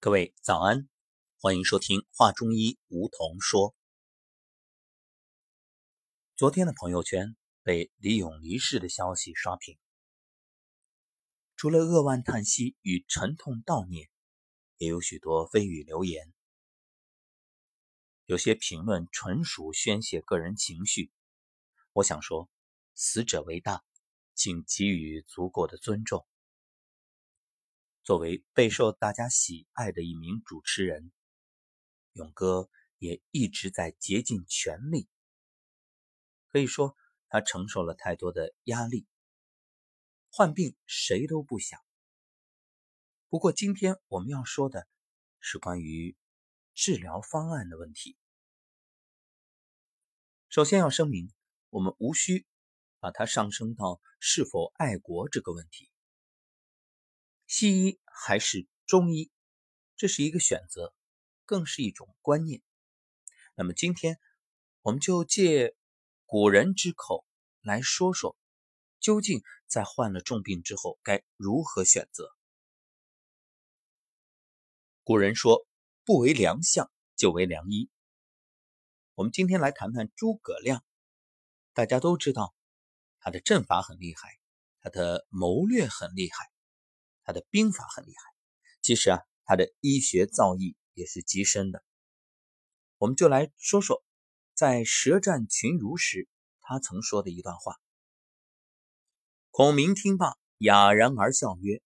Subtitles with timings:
[0.00, 0.88] 各位早安，
[1.40, 3.74] 欢迎收听《话中医》，梧桐说。
[6.36, 9.76] 昨天的朋友圈被李勇离世的消息刷屏，
[11.56, 14.08] 除了扼腕叹息与沉痛悼念，
[14.76, 16.32] 也有许多蜚语流言。
[18.26, 21.10] 有些评论纯属宣泄个人情绪，
[21.92, 22.48] 我想说，
[22.94, 23.82] 死者为大，
[24.36, 26.24] 请给予足够的尊重。
[28.08, 31.12] 作为备受大家喜爱的一名主持人，
[32.14, 35.06] 勇哥也一直在竭尽全力。
[36.46, 36.96] 可以说，
[37.28, 39.06] 他承受了太多的压力。
[40.30, 41.78] 患病谁都不想。
[43.28, 44.88] 不过，今天我们要说的
[45.38, 46.16] 是关于
[46.72, 48.16] 治疗方案的问题。
[50.48, 51.30] 首先要声明，
[51.68, 52.46] 我们无需
[53.00, 55.90] 把它上升到是否爱国这个问题。
[57.50, 59.30] 西医还是中医，
[59.96, 60.92] 这是一个选择，
[61.44, 62.60] 更是一种观念。
[63.54, 64.18] 那么今天，
[64.82, 65.76] 我们就借
[66.26, 67.24] 古人之口
[67.60, 68.36] 来说说，
[68.98, 72.34] 究竟在患了重病之后该如何选择。
[75.04, 75.66] 古人说
[76.04, 77.88] ：“不为良相，就为良医。”
[79.14, 80.84] 我们今天来谈谈诸葛亮。
[81.72, 82.54] 大家都知道，
[83.20, 84.38] 他的阵法很厉害，
[84.80, 86.50] 他的谋略很厉害。
[87.28, 88.22] 他的兵法很厉害，
[88.80, 91.84] 其实啊，他的医学造诣也是极深的。
[92.96, 94.02] 我们就来说说，
[94.54, 96.26] 在舌战群儒时，
[96.62, 97.76] 他曾说的一段话。
[99.50, 101.82] 孔明听罢，哑然而笑曰：“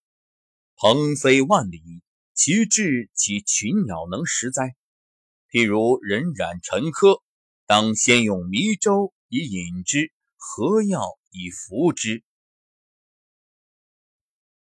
[0.79, 1.83] 鹏飞万里，
[2.33, 4.77] 其志岂群鸟能食哉？
[5.49, 7.21] 譬如人染沉疴，
[7.65, 12.23] 当先用迷粥以饮之，何药以服之？”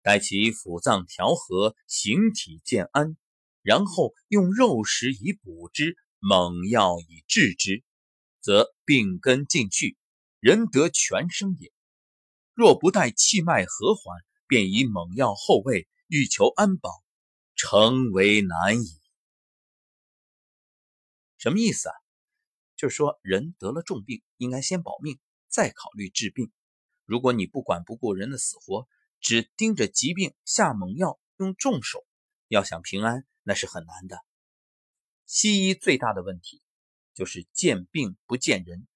[0.08, 3.18] 待其腑脏调和，形体渐安，
[3.62, 7.84] 然后用肉食以补之，猛药以治之，
[8.40, 9.98] 则病根尽去，
[10.40, 11.74] 人得全生也。
[12.54, 16.90] 若不待气脉和缓，便以猛药后味，欲求安保，
[17.58, 18.88] 诚为难矣。
[21.38, 21.96] 什么意思啊？
[22.78, 26.50] 就是说，人得了重病，应该先保命，再考虑治病。
[27.04, 28.88] 如果你不管不顾人的死活，
[29.20, 32.06] 只盯着疾病下猛药，用重手，
[32.48, 34.20] 要想平安那是很难的。
[35.26, 36.62] 西医最大的问题
[37.14, 38.88] 就是见病不见人，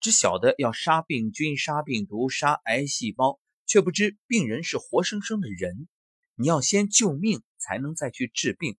[0.00, 5.88] 只晓得要杀病菌、杀病毒、杀癌细胞，却不知病人是活生生的人。
[6.34, 8.76] 你要先救命，才能再去治病。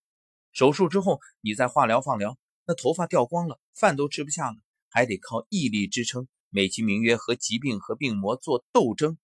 [0.51, 4.57] 手术之后，你再化疗、放疗，那头发掉光了，饭都吃不下了，
[4.89, 9.17] 还得靠毅力支撑，美其名曰和疾病和病魔做斗争。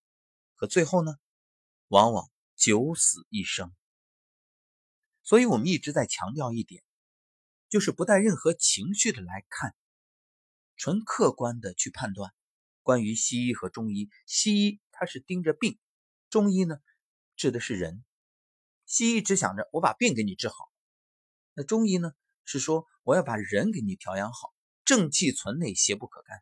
[0.56, 1.16] 可最后呢？
[1.89, 3.73] 往往九死一生，
[5.23, 6.83] 所以我们一直在强调一点，
[7.69, 9.73] 就是不带任何情绪的来看，
[10.75, 12.33] 纯客观的去判断。
[12.81, 15.77] 关于西医和中医，西医它是盯着病，
[16.29, 16.77] 中医呢
[17.35, 18.03] 治的是人。
[18.85, 20.71] 西医只想着我把病给你治好，
[21.53, 22.11] 那中医呢
[22.43, 24.53] 是说我要把人给你调养好，
[24.83, 26.41] 正气存内，邪不可干。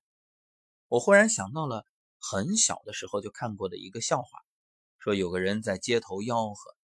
[0.87, 1.85] 我忽然想到了
[2.19, 4.44] 很小的时候就看过的一个笑话。
[5.05, 6.75] 说有个人在街头吆喝：“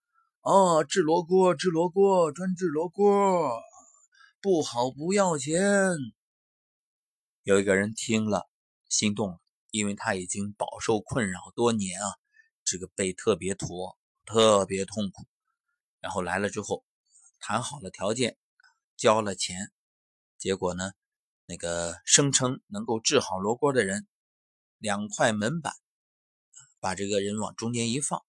[0.45, 3.59] 啊，治罗锅，治罗锅，专治罗锅，
[4.39, 5.97] 不好不要钱。”
[7.41, 8.47] 有一个人听了，
[8.89, 9.39] 心动了，
[9.71, 12.13] 因为他已经饱受困扰多年啊，
[12.63, 15.25] 这个背特别驼，特别痛苦。
[15.99, 16.85] 然后来了之后，
[17.39, 18.37] 谈好了条件，
[18.97, 19.71] 交了钱，
[20.37, 20.91] 结果呢，
[21.47, 24.07] 那个声称能够治好罗锅的人，
[24.77, 25.73] 两块门板。
[26.81, 28.25] 把这个人往中间一放，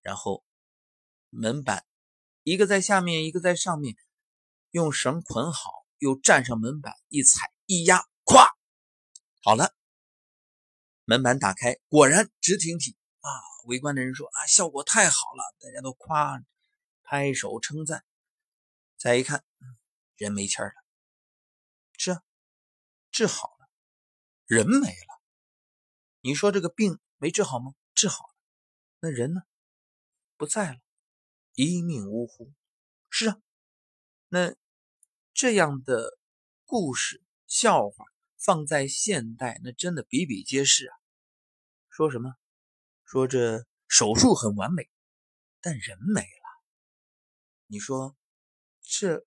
[0.00, 0.42] 然后
[1.28, 1.86] 门板
[2.42, 3.94] 一个在下面，一个在上面，
[4.70, 8.48] 用绳捆好，又站上门板，一踩一压，咵，
[9.42, 9.74] 好了，
[11.04, 13.28] 门板打开，果然直挺挺啊！
[13.66, 16.42] 围观的人说啊，效果太好了，大家都夸，
[17.02, 18.04] 拍手称赞。
[18.96, 19.44] 再一看，
[20.16, 20.74] 人没气儿了，
[21.98, 22.22] 是啊，
[23.10, 23.68] 治好了，
[24.46, 25.20] 人没了。
[26.22, 27.74] 你说这个病没治好吗？
[28.02, 28.34] 治好了，
[28.98, 29.42] 那人呢？
[30.36, 30.80] 不在了，
[31.54, 32.52] 一命呜呼。
[33.08, 33.40] 是啊，
[34.26, 34.56] 那
[35.32, 36.18] 这样的
[36.64, 38.04] 故事笑话
[38.36, 40.96] 放在现代，那真的比比皆是啊。
[41.90, 42.34] 说什么？
[43.04, 44.90] 说这手术很完美，
[45.60, 46.64] 但人没了。
[47.68, 48.16] 你说
[48.80, 49.24] 这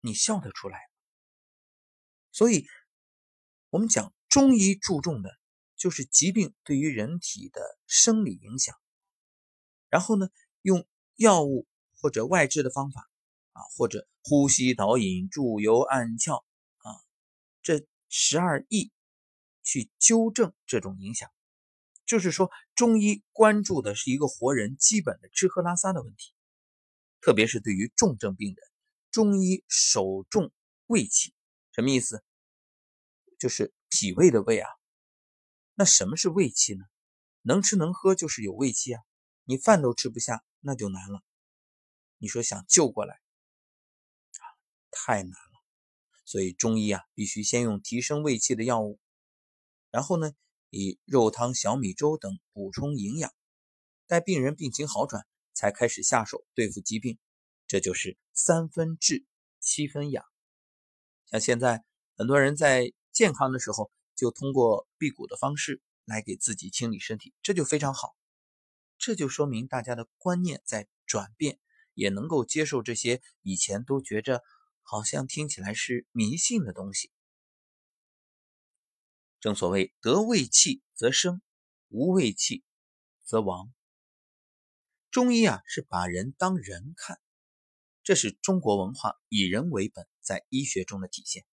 [0.00, 0.94] 你笑得出来吗？
[2.30, 2.66] 所以，
[3.68, 5.41] 我们讲中医注重的。
[5.82, 8.76] 就是疾病对于人体的生理影响，
[9.88, 10.28] 然后呢，
[10.60, 10.86] 用
[11.16, 11.66] 药物
[12.00, 13.10] 或者外治的方法
[13.50, 16.44] 啊，或者呼吸导引、注油按窍
[16.76, 17.02] 啊，
[17.62, 18.92] 这十二义
[19.64, 21.28] 去纠正这种影响。
[22.06, 26.32] 就是说，中医关注的是一个活人基本的吃喝拉撒的问题，
[27.20, 28.64] 特别是对于重症病人，
[29.10, 30.52] 中医首重
[30.86, 31.34] 胃气。
[31.72, 32.22] 什么意思？
[33.36, 34.70] 就是脾胃的胃啊。
[35.82, 36.84] 那什么是胃气呢？
[37.40, 39.02] 能吃能喝就是有胃气啊。
[39.42, 41.24] 你饭都吃不下，那就难了。
[42.18, 44.40] 你说想救过来啊，
[44.92, 45.60] 太难了。
[46.24, 49.00] 所以中医啊，必须先用提升胃气的药物，
[49.90, 50.30] 然后呢？
[50.70, 53.34] 以肉汤、小米粥等补充营养，
[54.06, 57.18] 待病人病情好转，才开始下手对付疾病。
[57.66, 59.26] 这就是三分治，
[59.58, 60.24] 七分养。
[61.26, 61.84] 像现在
[62.16, 68.16] 很多人在健康的时候，就通过辟谷的方式来给自己清理身体，这就非常好。
[68.98, 71.58] 这就说明大家的观念在转变，
[71.94, 74.42] 也能够接受这些以前都觉着
[74.82, 77.10] 好像听起来是迷信的东西。
[79.40, 81.42] 正所谓得胃气则生，
[81.88, 82.62] 无胃气
[83.24, 83.72] 则亡。
[85.10, 87.20] 中医啊是把人当人看，
[88.04, 91.44] 这是中国文化以人为本在医学中的体现。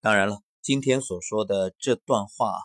[0.00, 2.60] 当然了，今天所说的这段话，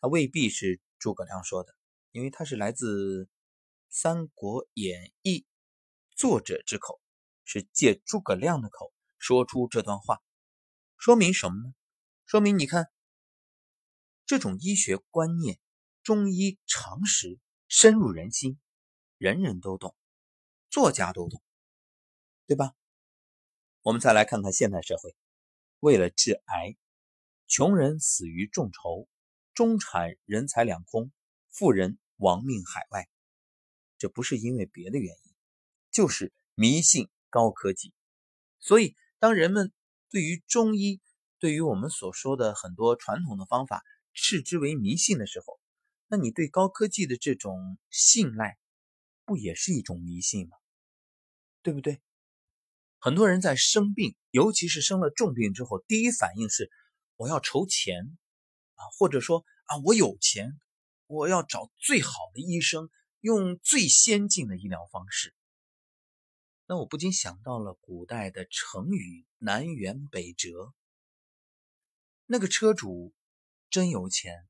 [0.00, 1.74] 它未必是诸葛亮说的，
[2.10, 3.24] 因为它是来自
[3.88, 5.40] 《三国演义》
[6.16, 7.00] 作者之口，
[7.44, 10.20] 是借诸葛亮的口说出这段话，
[10.96, 11.74] 说明什么呢？
[12.26, 12.90] 说明你看，
[14.26, 15.60] 这种医学观念、
[16.02, 17.38] 中医常识
[17.68, 18.58] 深入人心，
[19.16, 19.94] 人人都懂，
[20.70, 21.40] 作家都懂，
[22.46, 22.74] 对吧？
[23.82, 25.14] 我们再来看看现代社会，
[25.78, 26.76] 为了治癌，
[27.48, 29.08] 穷人死于众筹，
[29.54, 31.10] 中产人财两空，
[31.48, 33.08] 富人亡命海外。
[33.96, 35.32] 这不是因为别的原因，
[35.90, 37.94] 就是迷信高科技。
[38.60, 39.72] 所以，当人们
[40.10, 41.00] 对于中医，
[41.38, 45.58] 对于我们所说的很多传统的方法视之为迷信的时候，
[46.06, 48.58] 那你对高科技的这种信赖，
[49.24, 50.58] 不也是一种迷信吗？
[51.62, 51.98] 对不对？
[52.98, 56.70] 很多人在生病，尤其是生了重病之后，第一反应是
[57.18, 58.16] 我要筹钱
[58.74, 60.58] 啊，或者说啊我有钱，
[61.06, 62.88] 我要找最好的医生，
[63.20, 65.34] 用最先进的医疗方式。
[66.66, 70.72] 那我不禁想到了古代的成语“南辕北辙”。
[72.24, 73.12] 那个车主
[73.68, 74.46] 真有钱，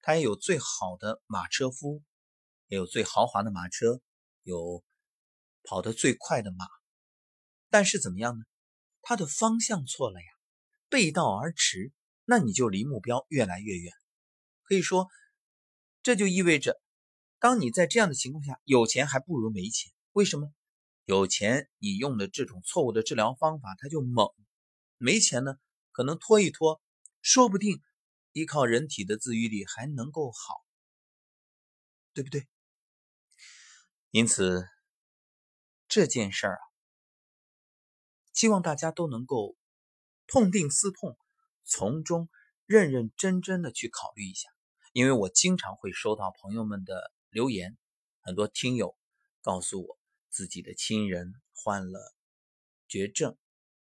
[0.00, 2.02] 他也有最好的马车夫，
[2.68, 4.00] 也有最豪华的马车，
[4.44, 4.84] 有
[5.64, 6.64] 跑得最快的马。
[7.70, 8.44] 但是怎么样呢？
[9.02, 10.26] 他的方向错了呀，
[10.90, 11.92] 背道而驰，
[12.24, 13.94] 那你就离目标越来越远。
[14.64, 15.08] 可以说，
[16.02, 16.82] 这就意味着，
[17.38, 19.92] 当你在这样的情况下，有钱还不如没钱。
[20.12, 20.52] 为什么？
[21.04, 24.28] 有钱你用的这种错误的治疗方法，它就猛；
[24.98, 25.54] 没钱呢？
[25.92, 26.80] 可能拖一拖，
[27.22, 27.80] 说不定
[28.32, 30.64] 依靠人体的自愈力还能够好，
[32.12, 32.46] 对不对？
[34.10, 34.64] 因此
[35.88, 36.62] 这件事儿啊，
[38.32, 39.56] 希望大家都能够
[40.30, 41.18] 痛定思痛，
[41.64, 42.30] 从中
[42.64, 44.48] 认认真真的去考虑一下。
[44.92, 47.76] 因为我经常会收到朋友们的留言，
[48.22, 48.96] 很多听友
[49.42, 49.98] 告诉我
[50.30, 52.14] 自己的亲人患了
[52.88, 53.36] 绝症，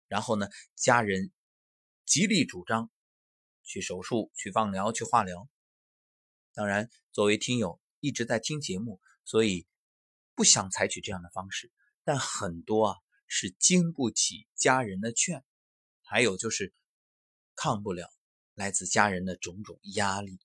[0.06, 1.30] 然后呢，家人。
[2.10, 2.90] 极力主张
[3.64, 5.46] 去手术、去放疗、去化疗。
[6.54, 9.66] 当然，作为听友一直在听节目，所以
[10.34, 11.70] 不想采取这样的方式。
[12.04, 15.44] 但很多啊是经不起家人的劝，
[16.08, 16.72] 还有就是
[17.54, 18.08] 抗不了
[18.54, 20.38] 来自家人的种种压力。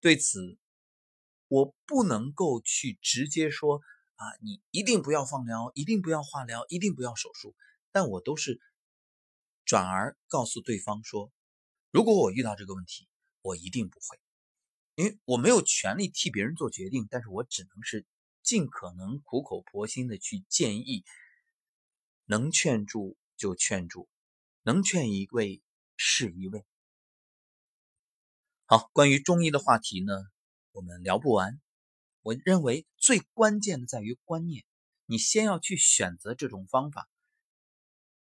[0.00, 0.58] 对此，
[1.48, 3.80] 我不能够去直接说
[4.16, 7.56] 啊，你一定不要放疗，一定不要化疗，一定不要手术。
[7.90, 8.60] 但我都是。
[9.66, 11.32] 转而告诉对方说
[11.90, 13.08] ：“如果我遇到这个问题，
[13.40, 14.20] 我一定不会，
[14.94, 18.04] 因为我没有权利替别人做决定，但是我只能是
[18.42, 21.02] 尽可能苦口婆心的去建议，
[22.26, 24.06] 能劝住就劝住，
[24.64, 25.62] 能劝一位
[25.96, 26.66] 是一位。”
[28.66, 30.12] 好，关于中医的话题呢，
[30.72, 31.60] 我们聊不完。
[32.22, 34.64] 我认为最关键的在于观念，
[35.06, 37.08] 你先要去选择这种方法。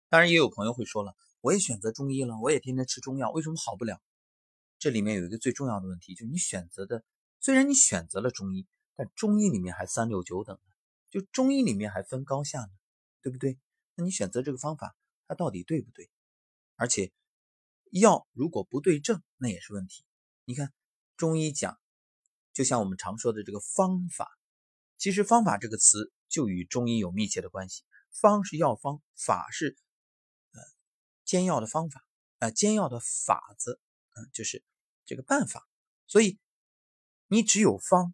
[0.09, 1.15] 当然，也有朋友会说了。
[1.41, 4.01] 我也选择中医了，我也天天吃中药，为什么好不了？
[4.77, 7.03] 这里面有一个最重要的问题，就是你选择的，
[7.39, 10.71] 虽然你选择了中医，但中医里面还三六九等呢，
[11.09, 12.69] 就中医里面还分高下呢，
[13.23, 13.57] 对不对？
[13.95, 14.95] 那你选择这个方法，
[15.27, 16.09] 它到底对不对？
[16.77, 17.11] 而且
[17.91, 20.05] 药如果不对症，那也是问题。
[20.45, 20.71] 你看
[21.17, 21.77] 中医讲，
[22.53, 24.29] 就像我们常说的这个方法，
[24.97, 27.83] 其实方法这个词就与中医有密切的关系。
[28.11, 29.77] 方是药方，法是
[30.51, 30.61] 呃
[31.25, 32.03] 煎药的方法，
[32.39, 33.81] 呃煎药的法子，
[34.15, 34.63] 嗯，就是
[35.05, 35.67] 这个办法。
[36.07, 36.39] 所以
[37.27, 38.13] 你只有方，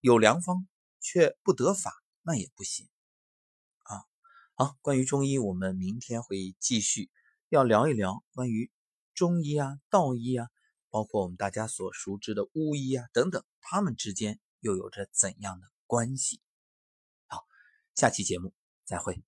[0.00, 0.68] 有良方，
[1.00, 2.88] 却不得法，那也不行
[3.82, 4.04] 啊。
[4.54, 7.10] 好，关于中医，我们明天会继续
[7.54, 8.68] 要聊一聊关于
[9.14, 10.48] 中医啊、道医啊，
[10.90, 16.40] 包括我们大家所熟知的巫医啊等等，他们之间又有着怎样的关系？
[17.28, 17.44] 好，
[17.94, 18.52] 下期节目
[18.84, 19.22] 再会。